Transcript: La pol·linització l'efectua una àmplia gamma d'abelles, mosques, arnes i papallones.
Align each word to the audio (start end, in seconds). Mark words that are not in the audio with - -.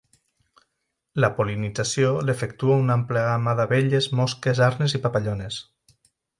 La 1.25 1.29
pol·linització 1.39 2.15
l'efectua 2.29 2.79
una 2.85 2.97
àmplia 3.01 3.27
gamma 3.29 3.55
d'abelles, 3.61 4.11
mosques, 4.23 4.67
arnes 4.73 5.01
i 5.01 5.05
papallones. 5.07 5.63